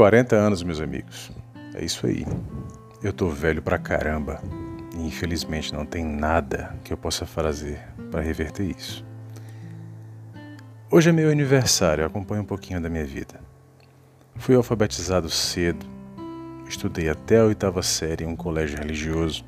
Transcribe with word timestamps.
40 0.00 0.34
anos, 0.34 0.62
meus 0.62 0.80
amigos. 0.80 1.30
É 1.74 1.84
isso 1.84 2.06
aí. 2.06 2.24
Eu 3.02 3.12
tô 3.12 3.28
velho 3.28 3.60
pra 3.60 3.76
caramba. 3.76 4.40
E 4.96 5.06
infelizmente 5.06 5.74
não 5.74 5.84
tem 5.84 6.02
nada 6.02 6.74
que 6.82 6.90
eu 6.90 6.96
possa 6.96 7.26
fazer 7.26 7.78
para 8.10 8.22
reverter 8.22 8.64
isso. 8.64 9.04
Hoje 10.90 11.10
é 11.10 11.12
meu 11.12 11.30
aniversário, 11.30 12.02
acompanhe 12.02 12.40
um 12.40 12.46
pouquinho 12.46 12.80
da 12.80 12.88
minha 12.88 13.04
vida. 13.04 13.42
Fui 14.36 14.54
alfabetizado 14.54 15.28
cedo, 15.28 15.84
estudei 16.66 17.10
até 17.10 17.40
a 17.40 17.44
oitava 17.44 17.82
série 17.82 18.24
em 18.24 18.26
um 18.26 18.36
colégio 18.36 18.78
religioso. 18.78 19.44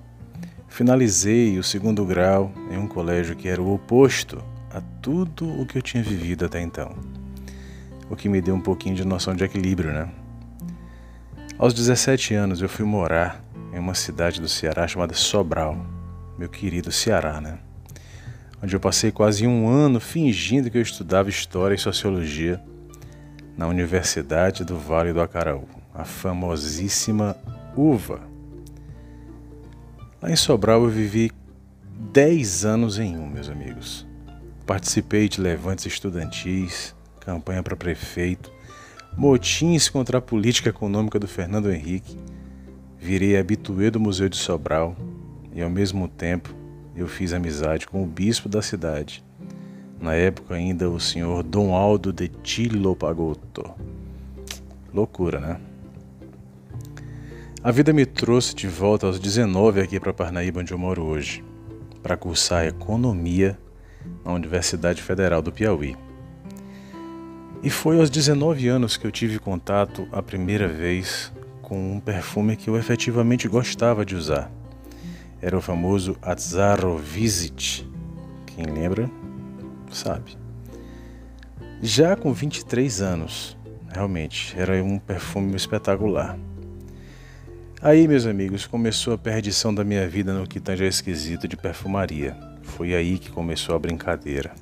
Finalizei 0.69 1.59
o 1.59 1.63
segundo 1.63 2.05
grau 2.05 2.53
em 2.71 2.77
um 2.77 2.87
colégio 2.87 3.35
que 3.35 3.49
era 3.49 3.63
o 3.63 3.73
oposto 3.73 4.45
a 4.71 4.83
tudo 5.01 5.49
o 5.59 5.65
que 5.65 5.79
eu 5.79 5.83
tinha 5.83 6.03
vivido 6.03 6.45
até 6.45 6.61
então. 6.61 6.95
O 8.11 8.15
que 8.15 8.29
me 8.29 8.43
deu 8.43 8.55
um 8.55 8.61
pouquinho 8.61 8.95
de 8.95 9.07
noção 9.07 9.35
de 9.35 9.45
equilíbrio, 9.45 9.91
né? 9.91 10.11
Aos 11.59 11.75
17 11.75 12.35
anos 12.35 12.61
eu 12.61 12.69
fui 12.69 12.85
morar 12.85 13.45
em 13.73 13.79
uma 13.79 13.95
cidade 13.95 14.41
do 14.41 14.49
Ceará 14.49 14.89
chamada 14.89 15.15
Sobral, 15.15 15.77
meu 16.39 16.49
querido 16.49 16.91
Ceará, 16.91 17.41
né? 17.41 17.59
Onde 18.63 18.75
eu 18.75 18.81
passei 18.81 19.13
quase 19.13 19.47
um 19.47 19.69
ano 19.69 20.01
fingindo 20.01 20.71
que 20.71 20.79
eu 20.79 20.83
estudava 20.83 21.29
História 21.29 21.75
e 21.75 21.79
Sociologia 21.79 22.61
na 23.57 23.67
Universidade 23.67 24.65
do 24.65 24.77
Vale 24.77 25.13
do 25.13 25.21
Acaraú, 25.21 25.69
a 25.95 26.05
famosíssima 26.05 27.37
UVA. 27.77 28.21
Lá 30.21 30.31
em 30.31 30.37
Sobral 30.37 30.85
eu 30.85 30.91
vivi 30.91 31.31
10 32.13 32.65
anos 32.65 32.99
em 32.99 33.17
um, 33.17 33.29
meus 33.29 33.49
amigos. 33.49 34.07
Participei 34.67 35.29
de 35.29 35.41
levantes 35.41 35.87
estudantis, 35.87 36.95
campanha 37.21 37.63
para 37.63 37.77
prefeito, 37.77 38.51
motins 39.17 39.89
contra 39.89 40.19
a 40.19 40.23
política 40.23 40.71
econômica 40.71 41.19
do 41.19 41.29
Fernando 41.29 41.71
Henrique, 41.71 42.19
virei 42.99 43.37
habituê 43.37 43.91
do 43.91 44.01
Museu 44.01 44.29
de 44.29 44.37
Sobral 44.37 44.97
e, 45.55 45.61
ao 45.63 45.71
mesmo 45.71 46.09
tempo, 46.09 46.55
eu 46.97 47.07
fiz 47.07 47.33
amizade 47.33 47.87
com 47.87 48.03
o 48.03 48.07
bispo 48.07 48.49
da 48.49 48.63
cidade, 48.63 49.25
na 50.01 50.15
época 50.15 50.55
ainda 50.55 50.89
o 50.91 51.01
senhor 51.01 51.43
Dom 51.43 51.75
Aldo 51.75 52.13
de 52.13 52.29
Tilo 52.29 52.97
Pagotto. 52.97 53.71
Loucura, 54.93 55.41
né? 55.41 55.61
A 57.63 57.71
vida 57.71 57.93
me 57.93 58.05
trouxe 58.05 58.55
de 58.55 58.67
volta 58.67 59.07
aos 59.07 59.21
19 59.21 59.81
aqui 59.81 60.01
para 60.01 60.13
Parnaíba, 60.13 60.61
onde 60.61 60.73
eu 60.73 60.79
moro 60.79 61.05
hoje, 61.05 61.45
para 62.03 62.17
cursar 62.17 62.67
economia 62.67 63.57
na 64.25 64.33
Universidade 64.33 65.01
Federal 65.01 65.41
do 65.41 65.53
Piauí. 65.53 65.97
E 67.63 67.71
foi 67.71 68.01
aos 68.01 68.11
19 68.11 68.67
anos 68.67 68.97
que 68.97 69.07
eu 69.07 69.13
tive 69.13 69.39
contato 69.39 70.09
a 70.11 70.21
primeira 70.21 70.67
vez 70.67 71.33
com 71.63 71.95
um 71.95 72.01
perfume 72.01 72.57
que 72.57 72.69
eu 72.69 72.77
efetivamente 72.77 73.47
gostava 73.47 74.05
de 74.05 74.17
usar. 74.17 74.51
Era 75.41 75.57
o 75.57 75.61
famoso 75.61 76.17
Azzaro 76.21 76.97
Visit. 76.99 77.89
Quem 78.47 78.67
lembra, 78.67 79.09
sabe. 79.93 80.37
Já 81.81 82.17
com 82.17 82.33
23 82.33 83.01
anos, 83.01 83.57
realmente, 83.89 84.55
era 84.59 84.83
um 84.83 84.99
perfume 84.99 85.55
espetacular. 85.55 86.37
Aí, 87.81 88.09
meus 88.09 88.27
amigos, 88.27 88.67
começou 88.67 89.15
a 89.15 89.19
perdição 89.19 89.73
da 89.73 89.85
minha 89.85 90.09
vida 90.09 90.33
no 90.33 90.49
que 90.49 90.59
tange 90.59 90.85
esquisito 90.85 91.47
de 91.47 91.57
perfumaria. 91.57 92.37
Foi 92.63 92.95
aí 92.95 93.19
que 93.19 93.31
começou 93.31 93.75
a 93.75 93.79
brincadeira. 93.79 94.53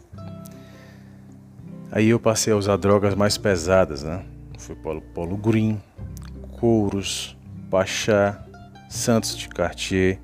Aí 1.93 2.11
eu 2.11 2.21
passei 2.21 2.53
a 2.53 2.57
usar 2.57 2.77
drogas 2.77 3.17
mais 3.17 3.37
pesadas, 3.37 4.05
né? 4.05 4.25
Foi 4.59 4.77
Polo, 4.77 5.01
Polo 5.01 5.37
Green, 5.37 5.83
Couros, 6.53 7.37
Pachá, 7.69 8.45
Santos 8.89 9.37
de 9.37 9.49
Cartier 9.49 10.21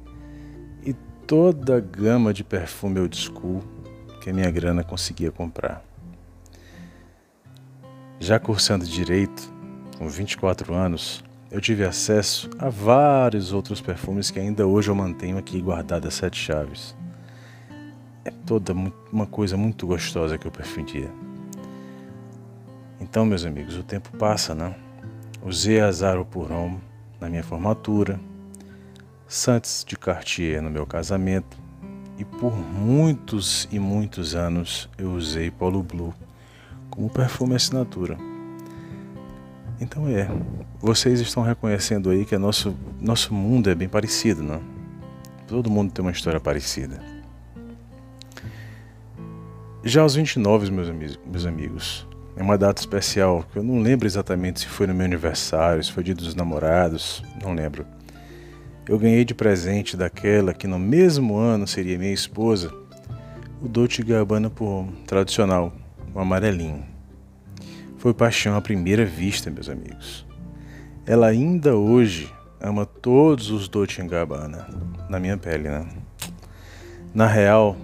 e 0.85 0.93
toda 1.27 1.77
a 1.77 1.81
gama 1.81 2.33
de 2.33 2.45
perfume 2.45 3.01
old 3.01 3.17
school 3.17 3.65
que 4.21 4.31
a 4.31 4.33
minha 4.33 4.51
grana 4.51 4.85
conseguia 4.85 5.33
comprar. 5.33 5.83
Já 8.21 8.39
cursando 8.39 8.85
direito, 8.85 9.53
com 9.99 10.09
24 10.09 10.73
anos, 10.73 11.25
eu 11.51 11.61
tive 11.61 11.85
acesso 11.85 12.49
a 12.61 12.69
vários 12.69 13.53
outros 13.53 13.81
perfumes 13.81 14.31
que 14.31 14.39
ainda 14.39 14.67
hoje 14.67 14.89
eu 14.89 14.95
mantenho 14.95 15.37
aqui 15.37 15.61
guardados 15.61 16.09
a 16.09 16.11
sete 16.11 16.39
chaves. 16.39 16.97
É 18.25 18.31
toda 18.31 18.73
uma 19.13 19.27
coisa 19.27 19.57
muito 19.57 19.87
gostosa 19.87 20.39
que 20.39 20.47
eu 20.47 20.51
perfundia. 20.53 21.26
Então, 23.01 23.27
meus 23.27 23.45
amigos, 23.45 23.77
o 23.77 23.83
tempo 23.83 24.11
passa, 24.17 24.55
né? 24.55 24.75
Usei 25.43 25.81
Azaro 25.81 26.25
Puron 26.25 26.79
na 27.21 27.29
minha 27.29 27.43
formatura, 27.43 28.19
Santos 29.29 29.85
de 29.87 29.97
Cartier 29.97 30.63
no 30.63 30.71
meu 30.71 30.87
casamento 30.87 31.57
e 32.19 32.25
por 32.25 32.57
muitos 32.57 33.69
e 33.71 33.79
muitos 33.79 34.35
anos 34.35 34.89
eu 34.97 35.13
usei 35.13 35.51
Polo 35.51 35.83
Blue 35.83 36.15
como 36.89 37.11
perfume 37.11 37.55
assinatura. 37.55 38.17
Então 39.81 40.09
é, 40.09 40.29
vocês 40.81 41.21
estão 41.21 41.43
reconhecendo 41.43 42.09
aí 42.09 42.25
que 42.25 42.39
nosso, 42.39 42.75
nosso 43.01 43.35
mundo 43.35 43.69
é 43.69 43.75
bem 43.75 43.89
parecido, 43.89 44.43
né? 44.43 44.61
Todo 45.47 45.71
mundo 45.71 45.93
tem 45.93 46.05
uma 46.05 46.13
história 46.13 46.41
parecida. 46.41 47.01
Já 49.85 50.03
aos 50.03 50.15
29, 50.15 50.71
meus, 50.71 50.89
amigos, 50.89 51.21
meus 51.25 51.47
amigos, 51.47 52.07
é 52.37 52.43
uma 52.43 52.59
data 52.59 52.81
especial, 52.81 53.45
que 53.51 53.59
eu 53.59 53.63
não 53.63 53.81
lembro 53.81 54.07
exatamente 54.07 54.61
se 54.61 54.67
foi 54.67 54.87
no 54.87 54.95
meu 54.95 55.07
aniversário, 55.07 55.83
se 55.83 55.91
foi 55.91 56.05
dia 56.05 56.15
dos 56.15 56.35
namorados, 56.35 57.25
não 57.43 57.55
lembro. 57.55 57.87
Eu 58.87 58.99
ganhei 58.99 59.25
de 59.25 59.35
presente 59.35 59.97
daquela 59.97 60.53
que 60.53 60.67
no 60.67 60.79
mesmo 60.79 61.37
ano 61.37 61.67
seria 61.67 61.99
minha 61.99 62.13
esposa, 62.13 62.71
o 63.61 63.67
Dolce 63.67 64.03
Gabbana 64.03 64.51
por 64.51 64.87
tradicional, 65.07 65.73
o 66.15 66.21
amarelinho. 66.21 66.85
Foi 67.97 68.13
paixão 68.13 68.55
à 68.55 68.61
primeira 68.61 69.05
vista, 69.05 69.51
meus 69.51 69.71
amigos. 69.71 70.27
Ela 71.07 71.29
ainda 71.29 71.75
hoje 71.75 72.31
ama 72.61 72.85
todos 72.85 73.51
os 73.51 73.67
Dolce 73.67 74.03
Gabbana 74.03 74.69
na 75.09 75.19
minha 75.19 75.39
pele, 75.39 75.71
né? 75.71 75.87
Na 77.15 77.27
real, 77.27 77.77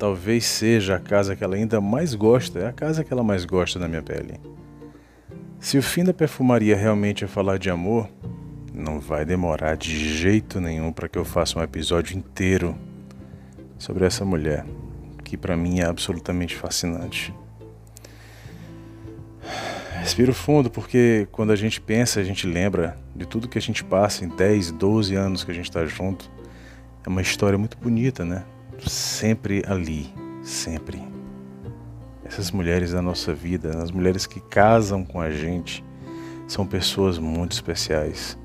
talvez 0.00 0.46
seja 0.46 0.96
a 0.96 0.98
casa 0.98 1.36
que 1.36 1.44
ela 1.44 1.54
ainda 1.54 1.78
mais 1.78 2.14
gosta, 2.14 2.58
é 2.58 2.66
a 2.66 2.72
casa 2.72 3.04
que 3.04 3.12
ela 3.12 3.22
mais 3.22 3.44
gosta 3.44 3.78
na 3.78 3.86
minha 3.86 4.02
pele. 4.02 4.40
Se 5.60 5.76
o 5.76 5.82
fim 5.82 6.02
da 6.02 6.14
perfumaria 6.14 6.74
realmente 6.74 7.22
é 7.22 7.28
falar 7.28 7.58
de 7.58 7.68
amor, 7.68 8.08
não 8.72 8.98
vai 8.98 9.26
demorar 9.26 9.76
de 9.76 9.94
jeito 9.94 10.58
nenhum 10.58 10.90
para 10.90 11.06
que 11.06 11.18
eu 11.18 11.24
faça 11.24 11.58
um 11.58 11.62
episódio 11.62 12.16
inteiro 12.16 12.74
sobre 13.78 14.06
essa 14.06 14.24
mulher, 14.24 14.64
que 15.22 15.36
para 15.36 15.54
mim 15.54 15.80
é 15.80 15.84
absolutamente 15.84 16.56
fascinante. 16.56 17.34
Respiro 19.98 20.32
fundo 20.32 20.70
porque 20.70 21.28
quando 21.30 21.50
a 21.50 21.56
gente 21.56 21.78
pensa, 21.78 22.20
a 22.20 22.24
gente 22.24 22.46
lembra 22.46 22.96
de 23.14 23.26
tudo 23.26 23.48
que 23.48 23.58
a 23.58 23.62
gente 23.62 23.84
passa 23.84 24.24
em 24.24 24.28
10, 24.28 24.72
12 24.72 25.14
anos 25.14 25.44
que 25.44 25.50
a 25.50 25.54
gente 25.54 25.68
está 25.68 25.84
junto. 25.84 26.30
É 27.04 27.08
uma 27.10 27.20
história 27.20 27.58
muito 27.58 27.76
bonita, 27.76 28.24
né? 28.24 28.44
Sempre 28.88 29.62
ali, 29.66 30.12
sempre. 30.42 31.02
Essas 32.24 32.50
mulheres 32.50 32.92
da 32.92 33.02
nossa 33.02 33.34
vida, 33.34 33.82
as 33.82 33.90
mulheres 33.90 34.26
que 34.26 34.40
casam 34.40 35.04
com 35.04 35.20
a 35.20 35.30
gente, 35.30 35.84
são 36.46 36.66
pessoas 36.66 37.18
muito 37.18 37.52
especiais. 37.52 38.38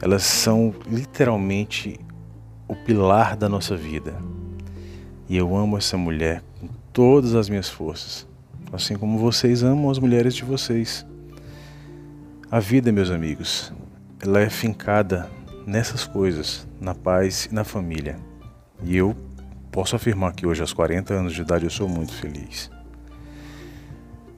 Elas 0.00 0.22
são 0.22 0.74
literalmente 0.86 2.00
o 2.66 2.74
pilar 2.74 3.36
da 3.36 3.48
nossa 3.48 3.76
vida. 3.76 4.14
E 5.28 5.36
eu 5.36 5.54
amo 5.56 5.76
essa 5.76 5.96
mulher 5.96 6.42
com 6.60 6.68
todas 6.92 7.34
as 7.34 7.48
minhas 7.48 7.68
forças, 7.68 8.26
assim 8.72 8.96
como 8.96 9.18
vocês 9.18 9.62
amam 9.62 9.90
as 9.90 9.98
mulheres 9.98 10.34
de 10.34 10.44
vocês. 10.44 11.06
A 12.50 12.60
vida, 12.60 12.92
meus 12.92 13.10
amigos, 13.10 13.72
ela 14.20 14.40
é 14.40 14.50
fincada 14.50 15.30
nessas 15.66 16.06
coisas, 16.06 16.66
na 16.80 16.94
paz 16.94 17.48
e 17.50 17.54
na 17.54 17.64
família. 17.64 18.16
E 18.82 18.96
eu 18.96 19.16
Posso 19.72 19.96
afirmar 19.96 20.34
que 20.34 20.46
hoje, 20.46 20.60
aos 20.60 20.74
40 20.74 21.14
anos 21.14 21.32
de 21.32 21.40
idade, 21.40 21.64
eu 21.64 21.70
sou 21.70 21.88
muito 21.88 22.12
feliz. 22.12 22.70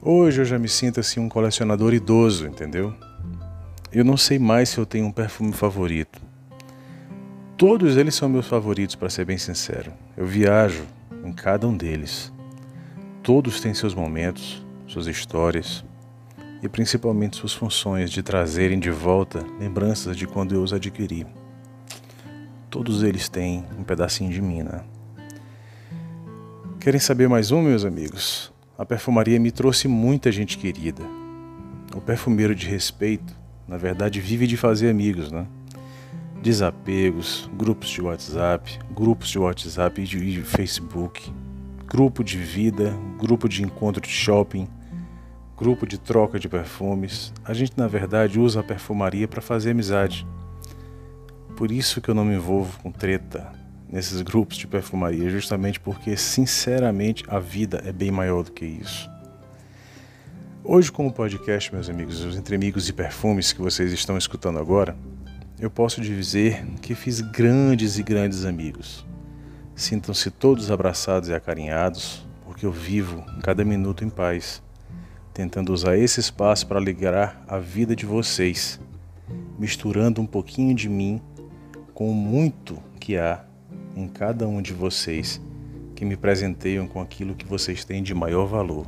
Hoje 0.01 0.39
eu 0.39 0.45
já 0.45 0.57
me 0.57 0.69
sinto 0.69 1.01
assim 1.01 1.19
um 1.19 1.27
colecionador 1.27 1.93
idoso, 1.93 2.47
entendeu? 2.47 2.95
Eu 3.91 4.05
não 4.05 4.15
sei 4.15 4.39
mais 4.39 4.69
se 4.69 4.77
eu 4.77 4.85
tenho 4.85 5.05
um 5.05 5.11
perfume 5.11 5.51
favorito. 5.51 6.21
Todos 7.57 7.97
eles 7.97 8.15
são 8.15 8.29
meus 8.29 8.47
favoritos, 8.47 8.95
para 8.95 9.09
ser 9.09 9.25
bem 9.25 9.37
sincero. 9.37 9.91
Eu 10.15 10.25
viajo 10.25 10.85
em 11.21 11.33
cada 11.33 11.67
um 11.67 11.75
deles. 11.75 12.31
Todos 13.21 13.59
têm 13.59 13.73
seus 13.73 13.93
momentos, 13.93 14.65
suas 14.87 15.05
histórias 15.05 15.83
e 16.63 16.69
principalmente 16.69 17.35
suas 17.35 17.53
funções 17.53 18.09
de 18.09 18.23
trazerem 18.23 18.79
de 18.79 18.89
volta 18.89 19.45
lembranças 19.59 20.15
de 20.15 20.27
quando 20.27 20.55
eu 20.55 20.63
os 20.63 20.71
adquiri. 20.71 21.27
Todos 22.69 23.03
eles 23.03 23.27
têm 23.27 23.65
um 23.77 23.83
pedacinho 23.83 24.31
de 24.31 24.41
mim, 24.41 24.63
né? 24.63 24.81
Querem 26.85 26.99
saber 26.99 27.27
mais 27.27 27.49
um, 27.49 27.63
meus 27.63 27.83
amigos? 27.83 28.53
A 28.77 28.85
perfumaria 28.85 29.39
me 29.39 29.51
trouxe 29.51 29.87
muita 29.87 30.31
gente 30.31 30.55
querida. 30.55 31.01
O 31.95 31.99
perfumeiro 31.99 32.53
de 32.53 32.67
respeito 32.67 33.35
Na 33.67 33.75
verdade, 33.75 34.21
vive 34.21 34.45
de 34.45 34.55
fazer 34.55 34.91
amigos, 34.91 35.31
né? 35.31 35.47
Desapegos, 36.43 37.49
grupos 37.57 37.89
de 37.89 38.03
WhatsApp, 38.03 38.77
grupos 38.95 39.29
de 39.29 39.39
WhatsApp 39.39 39.99
e 39.99 40.05
de 40.05 40.43
Facebook, 40.43 41.33
grupo 41.87 42.23
de 42.23 42.37
vida, 42.37 42.95
grupo 43.17 43.49
de 43.49 43.63
encontro 43.63 43.99
de 43.99 44.09
shopping, 44.09 44.67
grupo 45.57 45.87
de 45.87 45.97
troca 45.97 46.37
de 46.37 46.47
perfumes. 46.47 47.33
A 47.43 47.51
gente, 47.51 47.73
na 47.75 47.87
verdade, 47.87 48.39
usa 48.39 48.59
a 48.59 48.63
perfumaria 48.63 49.27
para 49.27 49.41
fazer 49.41 49.71
amizade. 49.71 50.27
Por 51.57 51.71
isso 51.71 51.99
que 51.99 52.09
eu 52.09 52.13
não 52.13 52.23
me 52.23 52.35
envolvo 52.35 52.77
com 52.83 52.91
treta 52.91 53.64
nesses 53.91 54.21
grupos 54.21 54.57
de 54.57 54.67
perfumaria, 54.67 55.29
justamente 55.29 55.79
porque, 55.79 56.17
sinceramente, 56.17 57.23
a 57.27 57.39
vida 57.39 57.81
é 57.85 57.91
bem 57.91 58.11
maior 58.11 58.43
do 58.43 58.51
que 58.51 58.65
isso. 58.65 59.09
Hoje, 60.63 60.91
com 60.91 61.05
o 61.05 61.13
podcast, 61.13 61.73
meus 61.73 61.89
amigos, 61.89 62.23
os 62.23 62.35
Entre 62.35 62.55
Amigos 62.55 62.89
e 62.89 62.93
Perfumes 62.93 63.53
que 63.53 63.61
vocês 63.61 63.93
estão 63.93 64.17
escutando 64.17 64.57
agora, 64.57 64.97
eu 65.59 65.69
posso 65.69 66.01
dizer 66.01 66.65
que 66.81 66.95
fiz 66.95 67.21
grandes 67.21 67.97
e 67.97 68.03
grandes 68.03 68.45
amigos. 68.45 69.05
Sintam-se 69.75 70.31
todos 70.31 70.71
abraçados 70.71 71.29
e 71.29 71.33
acarinhados, 71.33 72.25
porque 72.43 72.65
eu 72.65 72.71
vivo 72.71 73.23
cada 73.43 73.63
minuto 73.63 74.03
em 74.03 74.09
paz, 74.09 74.61
tentando 75.33 75.71
usar 75.71 75.97
esse 75.97 76.19
espaço 76.19 76.65
para 76.65 76.79
alegrar 76.79 77.43
a 77.47 77.59
vida 77.59 77.95
de 77.95 78.05
vocês, 78.05 78.79
misturando 79.59 80.19
um 80.19 80.25
pouquinho 80.25 80.73
de 80.73 80.89
mim 80.89 81.21
com 81.93 82.11
muito 82.11 82.81
que 82.99 83.17
há 83.17 83.45
em 83.95 84.07
cada 84.07 84.47
um 84.47 84.61
de 84.61 84.73
vocês 84.73 85.41
que 85.95 86.03
me 86.03 86.17
presenteiam 86.17 86.87
com 86.87 87.01
aquilo 87.01 87.35
que 87.35 87.45
vocês 87.45 87.85
têm 87.85 88.03
de 88.03 88.13
maior 88.13 88.45
valor, 88.45 88.85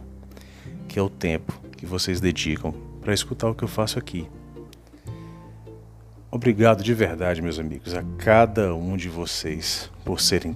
que 0.87 0.99
é 0.99 1.01
o 1.01 1.09
tempo 1.09 1.59
que 1.77 1.85
vocês 1.85 2.19
dedicam 2.19 2.73
para 3.01 3.13
escutar 3.13 3.49
o 3.49 3.55
que 3.55 3.63
eu 3.63 3.67
faço 3.67 3.97
aqui. 3.97 4.27
Obrigado 6.29 6.83
de 6.83 6.93
verdade, 6.93 7.41
meus 7.41 7.57
amigos, 7.57 7.93
a 7.93 8.03
cada 8.17 8.75
um 8.75 8.97
de 8.97 9.07
vocês 9.07 9.89
por 10.03 10.19
serem 10.19 10.55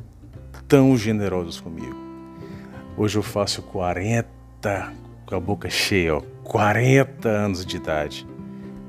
tão 0.68 0.98
generosos 0.98 1.60
comigo. 1.60 1.96
Hoje 2.98 3.18
eu 3.18 3.24
faço 3.24 3.62
40, 3.62 4.94
com 5.26 5.36
a 5.36 5.40
boca 5.40 5.70
cheia, 5.70 6.18
ó, 6.18 6.22
40 6.44 7.30
anos 7.30 7.66
de 7.66 7.78
idade 7.78 8.28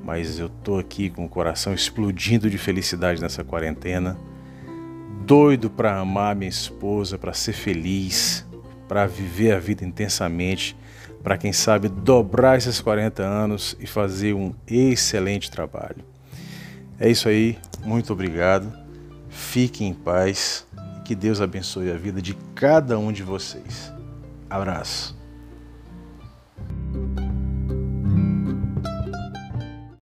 mas 0.05 0.39
eu 0.39 0.49
tô 0.49 0.79
aqui 0.79 1.09
com 1.09 1.25
o 1.25 1.29
coração 1.29 1.73
explodindo 1.73 2.51
de 2.51 2.59
felicidade 2.59 3.21
nessa 3.21 3.45
quarentena, 3.45 4.19
doido 5.25 5.71
para 5.71 5.99
amar 5.99 6.35
minha 6.35 6.49
esposa, 6.49 7.19
para 7.19 7.33
ser 7.33 7.53
feliz, 7.53 8.47
para 8.89 9.07
viver 9.07 9.55
a 9.55 9.59
vida 9.59 9.85
intensamente, 9.85 10.77
para 11.23 11.39
quem 11.39 11.53
sabe 11.53 11.89
dobrar 11.89 12.59
esses 12.59 12.81
40 12.81 13.23
anos 13.23 13.77
e 13.79 13.87
fazer 13.87 14.35
um 14.35 14.55
excelente 14.67 15.51
trabalho. 15.51 16.05
É 16.99 17.09
isso 17.09 17.29
aí, 17.29 17.59
muito 17.85 18.13
obrigado. 18.13 18.73
Fiquem 19.29 19.89
em 19.89 19.95
paz 19.95 20.67
que 21.05 21.15
Deus 21.15 21.41
abençoe 21.41 21.91
a 21.91 21.97
vida 21.97 22.21
de 22.21 22.35
cada 22.55 22.99
um 22.99 23.13
de 23.13 23.23
vocês. 23.23 23.93
Abraço. 24.49 25.22